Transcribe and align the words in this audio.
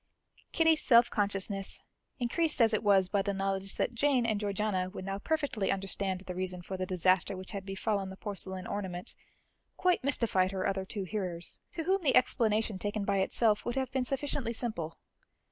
Kitty's 0.51 0.81
self 0.81 1.11
consciousness, 1.11 1.79
increased 2.17 2.59
as 2.59 2.73
it 2.73 2.81
was 2.81 3.07
by 3.07 3.21
the 3.21 3.35
knowledge 3.35 3.75
that 3.75 3.93
Jane 3.93 4.25
and 4.25 4.39
Georgiana 4.39 4.89
would 4.89 5.05
now 5.05 5.19
perfectly 5.19 5.71
understand 5.71 6.21
the 6.21 6.33
reason 6.33 6.63
for 6.63 6.75
the 6.75 6.87
disaster 6.87 7.37
which 7.37 7.51
had 7.51 7.67
befallen 7.67 8.09
the 8.09 8.17
porcelain 8.17 8.65
ornament, 8.65 9.13
quite 9.77 10.03
mystified 10.03 10.49
her 10.53 10.65
other 10.65 10.85
two 10.85 11.03
hearers, 11.03 11.59
to 11.73 11.83
whom 11.83 12.01
the 12.01 12.15
explanation 12.15 12.79
taken 12.79 13.05
by 13.05 13.17
itself 13.19 13.63
would 13.63 13.75
have 13.75 13.91
been 13.91 14.03
sufficiently 14.05 14.53
simple. 14.53 14.97